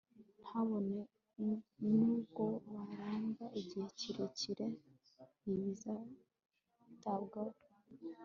[0.47, 0.99] kabone
[1.95, 4.65] n'ubwo baramba igihe kirekire,
[5.41, 7.55] ntibazitabwaho